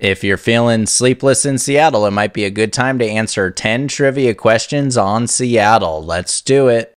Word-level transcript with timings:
If 0.00 0.24
you're 0.24 0.38
feeling 0.38 0.86
sleepless 0.86 1.44
in 1.44 1.58
Seattle, 1.58 2.06
it 2.06 2.12
might 2.12 2.32
be 2.32 2.46
a 2.46 2.50
good 2.50 2.72
time 2.72 2.98
to 3.00 3.04
answer 3.04 3.50
10 3.50 3.86
trivia 3.88 4.34
questions 4.34 4.96
on 4.96 5.26
Seattle. 5.26 6.02
Let's 6.02 6.40
do 6.40 6.68
it. 6.68 6.94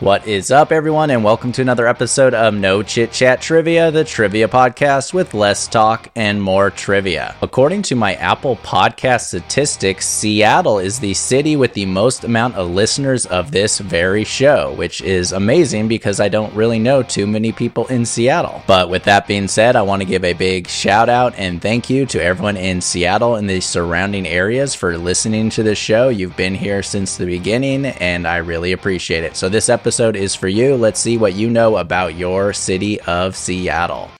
What 0.00 0.26
is 0.26 0.50
up, 0.50 0.72
everyone, 0.72 1.08
and 1.08 1.24
welcome 1.24 1.52
to 1.52 1.62
another 1.62 1.88
episode 1.88 2.34
of 2.34 2.52
No 2.52 2.82
Chit 2.82 3.12
Chat 3.12 3.40
Trivia, 3.40 3.90
the 3.90 4.04
trivia 4.04 4.46
podcast 4.46 5.14
with 5.14 5.32
less 5.32 5.66
talk 5.66 6.10
and 6.14 6.42
more 6.42 6.68
trivia. 6.68 7.34
According 7.40 7.80
to 7.84 7.94
my 7.94 8.12
Apple 8.16 8.56
Podcast 8.56 9.28
statistics, 9.28 10.06
Seattle 10.06 10.80
is 10.80 11.00
the 11.00 11.14
city 11.14 11.56
with 11.56 11.72
the 11.72 11.86
most 11.86 12.24
amount 12.24 12.56
of 12.56 12.68
listeners 12.68 13.24
of 13.24 13.52
this 13.52 13.78
very 13.78 14.24
show, 14.24 14.74
which 14.74 15.00
is 15.00 15.32
amazing 15.32 15.88
because 15.88 16.20
I 16.20 16.28
don't 16.28 16.52
really 16.52 16.78
know 16.78 17.02
too 17.02 17.26
many 17.26 17.50
people 17.50 17.86
in 17.86 18.04
Seattle. 18.04 18.62
But 18.66 18.90
with 18.90 19.04
that 19.04 19.26
being 19.26 19.48
said, 19.48 19.76
I 19.76 19.82
want 19.82 20.02
to 20.02 20.08
give 20.08 20.24
a 20.24 20.34
big 20.34 20.68
shout 20.68 21.08
out 21.08 21.32
and 21.38 21.62
thank 21.62 21.88
you 21.88 22.04
to 22.04 22.22
everyone 22.22 22.58
in 22.58 22.82
Seattle 22.82 23.36
and 23.36 23.48
the 23.48 23.62
surrounding 23.62 24.26
areas 24.26 24.74
for 24.74 24.98
listening 24.98 25.48
to 25.50 25.62
this 25.62 25.78
show. 25.78 26.10
You've 26.10 26.36
been 26.36 26.54
here 26.54 26.82
since 26.82 27.16
the 27.16 27.24
beginning, 27.24 27.86
and 27.86 28.28
I 28.28 28.36
really 28.36 28.72
appreciate 28.72 29.24
it. 29.24 29.36
So, 29.36 29.48
this 29.48 29.70
episode 29.70 29.85
episode 29.86 30.16
is 30.16 30.34
for 30.34 30.48
you. 30.48 30.74
Let's 30.74 30.98
see 30.98 31.16
what 31.16 31.34
you 31.34 31.48
know 31.48 31.76
about 31.76 32.16
your 32.16 32.52
city 32.52 33.00
of 33.02 33.36
Seattle. 33.36 34.10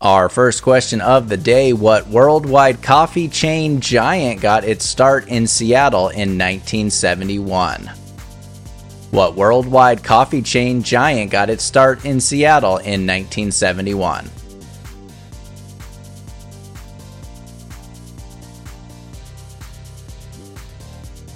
Our 0.00 0.28
first 0.28 0.62
question 0.62 1.00
of 1.00 1.28
the 1.28 1.36
day 1.36 1.72
What 1.72 2.06
worldwide 2.06 2.82
coffee 2.82 3.26
chain 3.26 3.80
giant 3.80 4.40
got 4.40 4.62
its 4.62 4.84
start 4.84 5.26
in 5.26 5.48
Seattle 5.48 6.10
in 6.10 6.38
1971? 6.38 7.90
What 9.10 9.34
worldwide 9.34 10.04
coffee 10.04 10.42
chain 10.42 10.80
giant 10.84 11.32
got 11.32 11.50
its 11.50 11.64
start 11.64 12.04
in 12.04 12.20
Seattle 12.20 12.76
in 12.76 13.04
1971? 13.08 14.30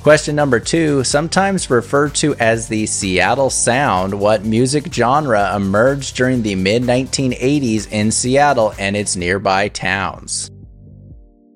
Question 0.09 0.37
number 0.37 0.59
two, 0.59 1.05
sometimes 1.05 1.69
referred 1.69 2.15
to 2.15 2.35
as 2.37 2.67
the 2.67 2.87
Seattle 2.87 3.51
Sound, 3.51 4.19
what 4.19 4.43
music 4.43 4.91
genre 4.91 5.55
emerged 5.55 6.17
during 6.17 6.41
the 6.41 6.55
mid 6.55 6.83
1980s 6.83 7.93
in 7.93 8.11
Seattle 8.11 8.73
and 8.79 8.97
its 8.97 9.17
nearby 9.17 9.69
towns? 9.69 10.51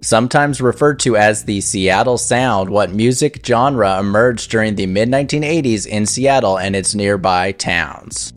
Sometimes 0.03 0.61
referred 0.61 0.99
to 0.99 1.17
as 1.17 1.47
the 1.47 1.63
Seattle 1.63 2.19
Sound, 2.19 2.69
what 2.69 2.93
music 2.93 3.41
genre 3.43 3.99
emerged 3.99 4.51
during 4.51 4.75
the 4.75 4.85
mid 4.85 5.09
1980s 5.09 5.87
in 5.87 6.05
Seattle 6.05 6.59
and 6.59 6.77
its 6.77 6.95
nearby 6.95 7.53
towns? 7.53 8.35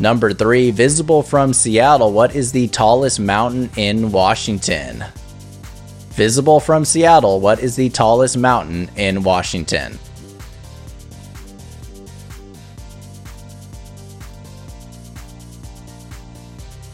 Number 0.00 0.32
three, 0.32 0.70
visible 0.70 1.24
from 1.24 1.52
Seattle, 1.52 2.12
what 2.12 2.36
is 2.36 2.52
the 2.52 2.68
tallest 2.68 3.18
mountain 3.18 3.68
in 3.76 4.12
Washington? 4.12 5.04
Visible 6.10 6.60
from 6.60 6.84
Seattle, 6.84 7.40
what 7.40 7.58
is 7.58 7.74
the 7.74 7.88
tallest 7.90 8.36
mountain 8.36 8.88
in 8.96 9.24
Washington? 9.24 9.98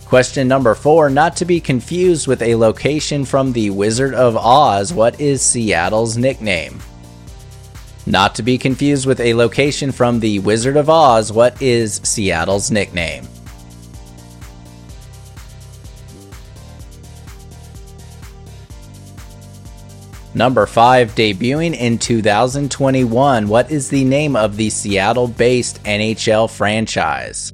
Question 0.07 0.49
number 0.49 0.75
four, 0.75 1.11
not 1.11 1.37
to 1.37 1.45
be 1.45 1.61
confused 1.61 2.27
with 2.27 2.41
a 2.41 2.55
location 2.55 3.27
from 3.27 3.53
the 3.53 3.69
Wizard 3.69 4.15
of 4.15 4.37
Oz, 4.37 4.95
what 4.95 5.21
is 5.21 5.43
Seattle's 5.43 6.17
nickname? 6.17 6.81
Not 8.07 8.35
to 8.35 8.43
be 8.43 8.59
confused 8.59 9.07
with 9.07 9.21
a 9.21 9.35
location 9.35 9.91
from 9.91 10.21
The 10.21 10.39
Wizard 10.41 10.77
of 10.77 10.91
Oz, 10.91 11.33
what 11.33 11.61
is 11.63 12.01
Seattle's 12.05 12.71
nickname? 12.71 13.27
Number 20.37 20.67
5, 20.67 21.15
debuting 21.15 21.75
in 21.77 21.97
2021, 21.97 23.47
what 23.47 23.71
is 23.71 23.89
the 23.89 24.05
name 24.05 24.35
of 24.35 24.57
the 24.57 24.69
Seattle 24.69 25.29
based 25.29 25.83
NHL 25.85 26.51
franchise? 26.51 27.53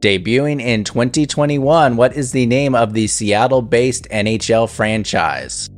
Debuting 0.00 0.62
in 0.62 0.82
2021, 0.82 1.96
what 1.96 2.16
is 2.16 2.32
the 2.32 2.46
name 2.46 2.74
of 2.74 2.94
the 2.94 3.06
Seattle 3.06 3.62
based 3.62 4.08
NHL 4.08 4.68
franchise? 4.68 5.68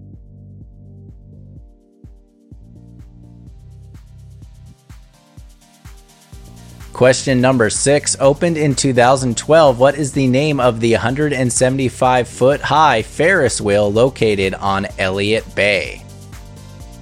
Question 6.96 7.42
number 7.42 7.68
six 7.68 8.16
opened 8.20 8.56
in 8.56 8.74
2012. 8.74 9.78
What 9.78 9.96
is 9.96 10.12
the 10.12 10.26
name 10.26 10.58
of 10.58 10.80
the 10.80 10.92
175 10.92 12.26
foot 12.26 12.62
high 12.62 13.02
Ferris 13.02 13.60
wheel 13.60 13.92
located 13.92 14.54
on 14.54 14.86
Elliott 14.98 15.54
Bay? 15.54 16.02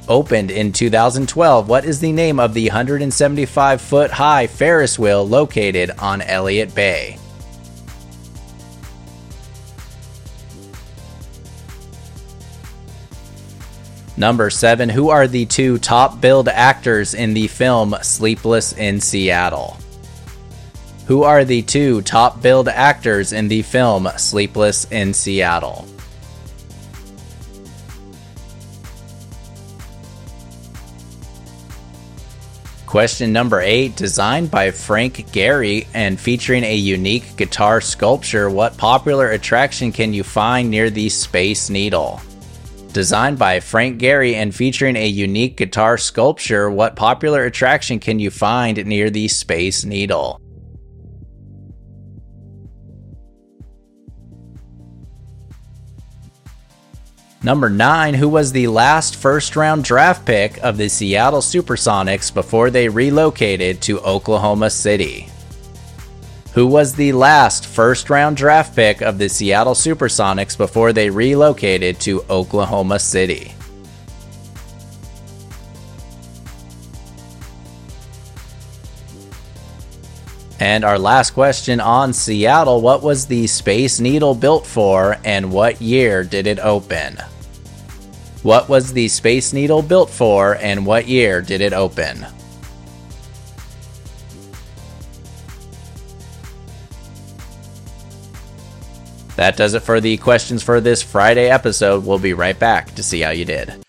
Opened 0.09 0.51
in 0.51 0.73
2012. 0.73 1.69
What 1.69 1.85
is 1.85 2.01
the 2.01 2.11
name 2.11 2.41
of 2.41 2.55
the 2.55 2.67
175 2.67 3.81
foot 3.81 4.11
high 4.11 4.49
Ferris 4.49 4.99
wheel 4.99 5.25
located 5.25 5.93
on 6.01 6.23
Elliott 6.23 6.75
Bay? 6.75 7.17
Number 14.17 14.51
seven, 14.51 14.89
who 14.89 15.11
are 15.11 15.29
the 15.29 15.47
two 15.47 15.79
top 15.79 16.21
billed 16.21 16.49
actors 16.49 17.15
in 17.15 17.33
the 17.33 17.47
film 17.47 17.95
Sleepless 18.03 18.73
in 18.73 19.01
Seattle? 19.01 19.79
Who 21.07 21.23
are 21.23 21.45
the 21.45 21.61
two 21.61 22.01
top 22.01 22.41
billed 22.41 22.69
actors 22.69 23.35
in 23.35 23.49
the 23.49 23.61
film 23.61 24.09
Sleepless 24.17 24.91
in 24.91 25.13
Seattle? 25.13 25.87
Question 32.87 33.33
number 33.35 33.61
eight 33.61 33.97
Designed 33.97 34.51
by 34.51 34.71
Frank 34.71 35.17
Gehry 35.33 35.87
and 35.93 36.19
featuring 36.19 36.65
a 36.65 36.75
unique 36.75 37.37
guitar 37.37 37.83
sculpture, 37.83 38.49
what 38.49 38.79
popular 38.79 39.33
attraction 39.33 39.93
can 39.93 40.15
you 40.15 40.23
find 40.23 40.71
near 40.71 40.89
the 40.89 41.11
Space 41.11 41.69
Needle? 41.69 42.23
Designed 42.93 43.39
by 43.39 43.61
Frank 43.61 44.01
Gehry 44.01 44.35
and 44.35 44.55
featuring 44.55 44.97
a 44.97 45.07
unique 45.07 45.57
guitar 45.57 45.99
sculpture, 45.99 46.71
what 46.71 46.97
popular 46.97 47.45
attraction 47.45 47.99
can 47.99 48.21
you 48.21 48.31
find 48.31 48.87
near 48.87 49.11
the 49.11 49.29
Space 49.29 49.85
Needle? 49.85 50.41
Number 57.45 57.69
9, 57.69 58.15
who 58.15 58.31
was 58.31 58.53
the 58.53 58.69
last 58.69 59.17
first 59.17 59.55
round 59.55 59.85
draft 59.85 60.25
pick 60.25 60.57
of 60.65 60.79
the 60.79 60.89
Seattle 60.89 61.43
Supersonics 61.43 62.33
before 62.33 62.71
they 62.71 62.89
relocated 62.89 63.83
to 63.83 64.01
Oklahoma 64.01 64.71
City? 64.71 65.29
Who 66.55 66.67
was 66.67 66.95
the 66.95 67.13
last 67.13 67.67
first 67.67 68.09
round 68.09 68.39
draft 68.39 68.75
pick 68.75 69.03
of 69.03 69.19
the 69.19 69.29
Seattle 69.29 69.75
Supersonics 69.75 70.57
before 70.57 70.95
they 70.95 71.11
relocated 71.11 72.01
to 72.01 72.25
Oklahoma 72.31 72.99
City? 72.99 73.53
And 80.65 80.83
our 80.83 80.99
last 80.99 81.33
question 81.33 81.79
on 81.79 82.15
Seattle 82.15 82.81
What 82.81 83.03
was 83.03 83.27
the 83.27 83.47
Space 83.47 84.01
Needle 84.01 84.35
built 84.35 84.67
for, 84.67 85.19
and 85.23 85.53
what 85.53 85.83
year 85.83 86.25
did 86.25 86.47
it 86.47 86.59
open? 86.59 87.19
What 88.43 88.71
was 88.71 88.91
the 88.91 89.09
Space 89.09 89.53
Needle 89.53 89.83
built 89.83 90.09
for, 90.09 90.57
and 90.57 90.87
what 90.87 91.07
year 91.07 91.43
did 91.43 91.61
it 91.61 91.75
open? 91.75 92.27
That 99.37 99.59
does 99.59 99.75
it 99.75 99.83
for 99.83 100.01
the 100.01 100.17
questions 100.17 100.63
for 100.63 100.81
this 100.81 101.03
Friday 101.03 101.51
episode. 101.51 102.07
We'll 102.07 102.19
be 102.19 102.33
right 102.33 102.59
back 102.59 102.95
to 102.95 103.03
see 103.03 103.21
how 103.21 103.33
you 103.33 103.45
did. 103.45 103.85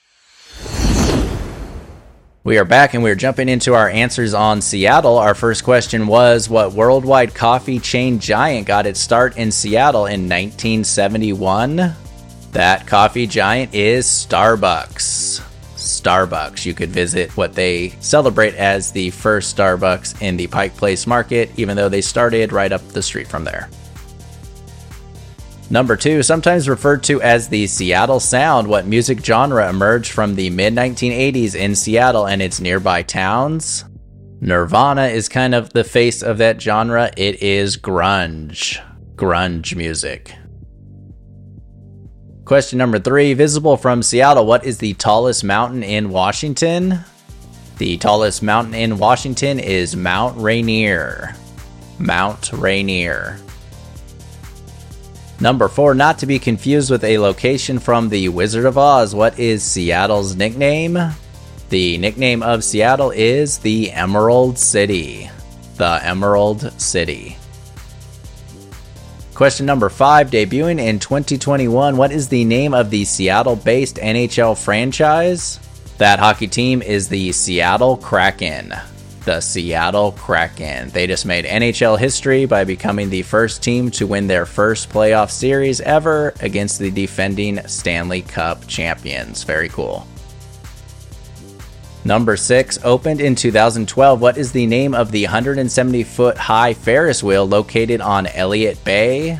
We 2.45 2.59
are 2.59 2.63
back 2.63 2.93
and 2.93 3.01
we're 3.01 3.15
jumping 3.15 3.49
into 3.49 3.73
our 3.73 3.89
answers 3.89 4.35
on 4.35 4.61
Seattle. 4.61 5.17
Our 5.17 5.33
first 5.33 5.63
question 5.63 6.05
was 6.05 6.47
What 6.47 6.73
worldwide 6.73 7.33
coffee 7.33 7.79
chain 7.79 8.19
giant 8.19 8.67
got 8.67 8.85
its 8.85 8.99
start 8.99 9.35
in 9.35 9.51
Seattle 9.51 10.05
in 10.05 10.29
1971? 10.29 11.95
That 12.51 12.85
coffee 12.85 13.25
giant 13.25 13.73
is 13.73 14.05
Starbucks. 14.05 15.41
Starbucks. 15.75 16.67
You 16.67 16.75
could 16.75 16.91
visit 16.91 17.35
what 17.35 17.55
they 17.55 17.95
celebrate 17.99 18.53
as 18.53 18.91
the 18.91 19.09
first 19.09 19.57
Starbucks 19.57 20.21
in 20.21 20.37
the 20.37 20.45
Pike 20.45 20.77
Place 20.77 21.07
Market, 21.07 21.49
even 21.57 21.75
though 21.75 21.89
they 21.89 22.01
started 22.01 22.53
right 22.53 22.71
up 22.71 22.87
the 22.89 23.01
street 23.01 23.27
from 23.27 23.43
there. 23.43 23.71
Number 25.69 25.95
two, 25.95 26.21
sometimes 26.21 26.69
referred 26.69 27.03
to 27.03 27.21
as 27.21 27.49
the 27.49 27.65
Seattle 27.65 28.19
Sound, 28.19 28.67
what 28.67 28.85
music 28.85 29.25
genre 29.25 29.67
emerged 29.67 30.11
from 30.11 30.35
the 30.35 30.49
mid 30.51 30.73
1980s 30.75 31.55
in 31.55 31.75
Seattle 31.75 32.27
and 32.27 32.41
its 32.41 32.61
nearby 32.61 33.01
towns? 33.01 33.83
Nirvana 34.41 35.07
is 35.07 35.27
kind 35.27 35.55
of 35.55 35.73
the 35.73 35.83
face 35.83 36.21
of 36.21 36.37
that 36.37 36.61
genre. 36.61 37.11
It 37.17 37.41
is 37.41 37.77
grunge. 37.77 38.79
Grunge 39.15 39.75
music. 39.75 40.35
Question 42.45 42.77
number 42.77 42.99
three 42.99 43.33
Visible 43.33 43.75
from 43.75 44.03
Seattle, 44.03 44.45
what 44.45 44.65
is 44.65 44.77
the 44.77 44.93
tallest 44.93 45.43
mountain 45.43 45.81
in 45.81 46.09
Washington? 46.09 46.99
The 47.79 47.97
tallest 47.97 48.43
mountain 48.43 48.75
in 48.75 48.99
Washington 48.99 49.59
is 49.59 49.95
Mount 49.95 50.39
Rainier. 50.39 51.35
Mount 51.97 52.53
Rainier. 52.53 53.39
Number 55.39 55.67
four, 55.67 55.93
not 55.93 56.19
to 56.19 56.25
be 56.25 56.39
confused 56.39 56.89
with 56.89 57.03
a 57.03 57.17
location 57.17 57.79
from 57.79 58.07
The 58.09 58.29
Wizard 58.29 58.65
of 58.65 58.77
Oz. 58.77 59.13
What 59.13 59.37
is 59.37 59.63
Seattle's 59.63 60.35
nickname? 60.35 60.97
The 61.69 61.97
nickname 61.97 62.41
of 62.41 62.63
Seattle 62.63 63.11
is 63.11 63.57
the 63.57 63.91
Emerald 63.91 64.57
City. 64.57 65.29
The 65.75 65.99
Emerald 66.03 66.79
City. 66.79 67.37
Question 69.33 69.65
number 69.65 69.89
five, 69.89 70.31
debuting 70.31 70.79
in 70.79 70.99
2021, 70.99 71.97
what 71.97 72.13
is 72.13 72.29
the 72.29 72.45
name 72.45 72.73
of 72.73 72.89
the 72.89 73.03
Seattle 73.03 73.57
based 73.57 73.97
NHL 73.97 74.57
franchise? 74.57 75.59
That 75.97 76.19
hockey 76.19 76.47
team 76.47 76.81
is 76.81 77.09
the 77.09 77.33
Seattle 77.33 77.97
Kraken 77.97 78.73
the 79.25 79.41
Seattle 79.41 80.11
Kraken. 80.13 80.89
They 80.89 81.07
just 81.07 81.25
made 81.25 81.45
NHL 81.45 81.99
history 81.99 82.45
by 82.45 82.63
becoming 82.63 83.09
the 83.09 83.23
first 83.23 83.61
team 83.61 83.91
to 83.91 84.07
win 84.07 84.27
their 84.27 84.45
first 84.45 84.89
playoff 84.89 85.31
series 85.31 85.81
ever 85.81 86.33
against 86.39 86.79
the 86.79 86.91
defending 86.91 87.67
Stanley 87.67 88.21
Cup 88.21 88.65
champions. 88.67 89.43
Very 89.43 89.67
cool. 89.67 90.07
Number 92.05 92.37
six, 92.37 92.77
opened 92.83 93.19
in 93.19 93.33
2012. 93.33 94.21
What 94.21 94.37
is 94.37 94.51
the 94.51 94.67
name 94.67 94.93
of 94.93 95.11
the 95.11 95.23
170 95.23 96.03
foot 96.03 96.37
high 96.37 96.75
Ferris 96.75 97.23
wheel 97.23 97.45
located 97.45 97.99
on 97.99 98.27
Elliott 98.27 98.83
Bay? 98.83 99.39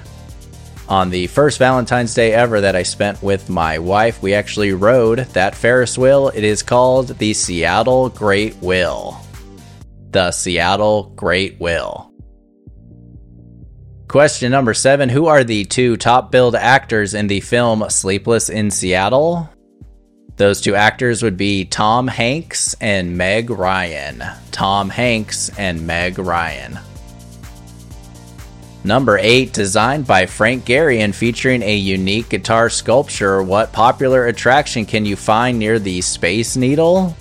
On 0.90 1.10
the 1.10 1.28
first 1.28 1.60
Valentine's 1.60 2.14
Day 2.14 2.34
ever 2.34 2.62
that 2.62 2.76
I 2.76 2.84
spent 2.84 3.22
with 3.22 3.50
my 3.50 3.80
wife, 3.80 4.22
we 4.22 4.34
actually 4.34 4.74
rode 4.74 5.20
that 5.34 5.56
Ferris 5.56 5.98
wheel. 5.98 6.30
It 6.30 6.44
is 6.44 6.64
called 6.64 7.08
the 7.20 7.34
Seattle 7.34 8.10
Great 8.10 8.56
Wheel 8.58 9.25
the 10.16 10.32
Seattle 10.32 11.12
Great 11.18 11.60
Wheel. 11.60 12.10
Question 14.08 14.50
number 14.50 14.74
seven 14.74 15.10
Who 15.10 15.26
are 15.26 15.44
the 15.44 15.66
two 15.66 15.98
top 15.98 16.32
billed 16.32 16.56
actors 16.56 17.14
in 17.14 17.28
the 17.28 17.42
film 17.42 17.84
Sleepless 17.90 18.50
in 18.50 18.72
Seattle? 18.72 19.50
Those 20.38 20.62
two 20.62 20.74
actors 20.74 21.22
would 21.22 21.36
be 21.36 21.66
Tom 21.66 22.08
Hanks 22.08 22.76
and 22.80 23.18
Meg 23.18 23.50
Ryan. 23.50 24.24
Tom 24.52 24.90
Hanks 24.90 25.52
and 25.58 25.86
Meg 25.86 26.18
Ryan. 26.18 26.80
Number 28.86 29.18
8, 29.18 29.52
designed 29.52 30.08
by 30.08 30.28
Frank 30.28 30.64
Gehry 30.64 31.00
and 31.00 31.14
featuring 31.14 31.62
a 31.62 31.76
unique 31.76 32.30
guitar 32.30 32.70
sculpture, 32.70 33.44
what 33.44 33.74
popular 33.74 34.28
attraction 34.28 34.86
can 34.86 35.06
you 35.06 35.18
find 35.18 35.60
near 35.60 35.78
the 35.78 36.00
Space 36.00 36.56
Needle? 36.56 37.18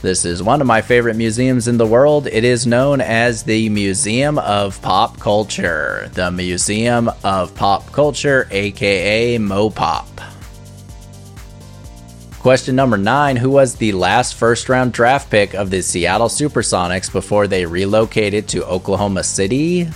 This 0.00 0.24
is 0.24 0.44
one 0.44 0.60
of 0.60 0.66
my 0.68 0.80
favorite 0.80 1.16
museums 1.16 1.66
in 1.66 1.76
the 1.76 1.86
world. 1.86 2.28
It 2.28 2.44
is 2.44 2.68
known 2.68 3.00
as 3.00 3.42
the 3.42 3.68
Museum 3.68 4.38
of 4.38 4.80
Pop 4.80 5.18
Culture. 5.18 6.08
The 6.14 6.30
Museum 6.30 7.10
of 7.24 7.52
Pop 7.56 7.90
Culture, 7.90 8.46
aka 8.52 9.38
Mopop. 9.38 10.06
Question 12.38 12.76
number 12.76 12.96
nine 12.96 13.36
Who 13.36 13.50
was 13.50 13.74
the 13.74 13.90
last 13.90 14.36
first 14.36 14.68
round 14.68 14.92
draft 14.92 15.30
pick 15.30 15.54
of 15.54 15.68
the 15.68 15.82
Seattle 15.82 16.28
Supersonics 16.28 17.12
before 17.12 17.48
they 17.48 17.66
relocated 17.66 18.46
to 18.48 18.64
Oklahoma 18.66 19.24
City? 19.24 19.88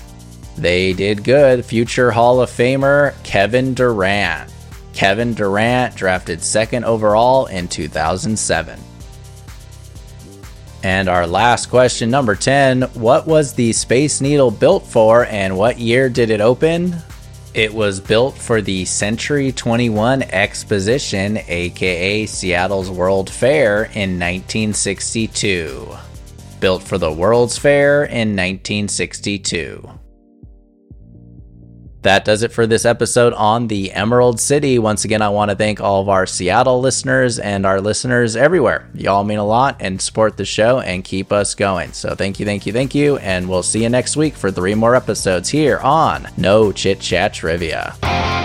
They 0.59 0.95
did 0.95 1.23
good. 1.23 1.65
Future 1.65 2.11
Hall 2.11 2.41
of 2.41 2.51
Famer 2.51 3.15
Kevin 3.23 3.73
Durant. 3.73 4.53
Kevin 4.95 5.33
Durant 5.33 5.95
drafted 5.95 6.43
second 6.43 6.85
overall 6.85 7.47
in 7.47 7.69
2007. 7.69 8.81
And 10.83 11.09
our 11.09 11.27
last 11.27 11.67
question, 11.67 12.11
number 12.11 12.35
10 12.35 12.83
What 12.95 13.27
was 13.27 13.55
the 13.55 13.73
Space 13.73 14.21
Needle 14.21 14.51
built 14.51 14.85
for 14.85 15.27
and 15.27 15.57
what 15.57 15.79
year 15.79 16.09
did 16.09 16.31
it 16.31 16.41
open? 16.41 16.97
It 17.55 17.73
was 17.73 18.01
built 18.01 18.37
for 18.37 18.63
the 18.63 18.85
Century 18.87 19.53
21 19.53 20.23
Exposition, 20.23 21.39
aka 21.49 22.27
Seattle's 22.27 22.91
World 22.91 23.29
Fair, 23.29 23.85
in 23.85 24.19
1962. 24.19 25.89
Built 26.61 26.83
for 26.83 26.97
the 26.97 27.13
World's 27.13 27.59
Fair 27.59 28.05
in 28.05 28.35
1962 28.37 29.99
that 32.03 32.25
does 32.25 32.43
it 32.43 32.53
for 32.53 32.67
this 32.67 32.85
episode 32.85 33.33
on 33.35 33.69
the 33.69 33.93
Emerald 33.93 34.41
City. 34.41 34.79
Once 34.79 35.05
again, 35.05 35.23
I 35.23 35.29
want 35.29 35.51
to 35.51 35.57
thank 35.57 35.81
all 35.81 36.03
of 36.03 36.09
our 36.09 36.27
Seattle 36.27 36.81
listeners 36.81 37.39
and 37.39 37.65
our 37.65 37.81
listeners 37.81 38.37
everywhere. 38.37 38.89
Y'all 38.95 39.25
mean 39.25 39.39
a 39.39 39.47
lot 39.47 39.77
and 39.81 40.01
support 40.01 40.37
the 40.37 40.45
show 40.45 40.81
and 40.81 41.05
keep 41.05 41.33
us 41.33 41.55
going. 41.55 41.93
So 41.93 42.15
thank 42.15 42.41
you, 42.41 42.47
thank 42.47 42.67
you, 42.67 42.73
thank 42.73 42.95
you. 42.95 43.17
And 43.19 43.49
we'll 43.49 43.63
see 43.63 43.83
you 43.83 43.89
next 43.89 44.17
week 44.17 44.35
for 44.35 44.51
three 44.51 44.75
more 44.75 44.95
episodes 44.95 45.49
here 45.49 45.79
on 45.79 46.29
No 46.37 46.73
Chit 46.73 47.01
Chat 47.01 47.35
Trivia. 47.35 48.42